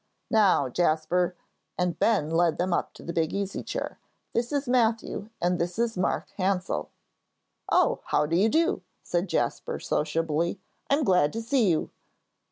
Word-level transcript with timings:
"Now, 0.31 0.67
Jasper," 0.67 1.35
and 1.77 1.99
Ben 1.99 2.31
led 2.31 2.57
them 2.57 2.73
up 2.73 2.91
to 2.95 3.03
the 3.03 3.13
big 3.13 3.35
easy 3.35 3.61
chair, 3.61 3.99
"this 4.33 4.51
is 4.51 4.67
Matthew 4.67 5.29
and 5.39 5.59
this 5.59 5.77
is 5.77 5.95
Mark 5.95 6.31
Hansell." 6.39 6.89
"Oh, 7.71 7.99
how 8.05 8.25
do 8.25 8.35
you 8.35 8.49
do?" 8.49 8.81
said 9.03 9.29
Jasper, 9.29 9.77
sociably. 9.79 10.59
"I'm 10.89 11.03
glad 11.03 11.31
to 11.33 11.41
see 11.43 11.69
you." 11.69 11.91